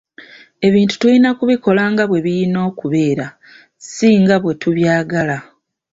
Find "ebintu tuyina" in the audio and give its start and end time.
0.67-1.29